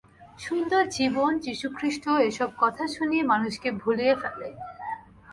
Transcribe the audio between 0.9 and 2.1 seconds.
জীবন, যিশুখ্রিস্ট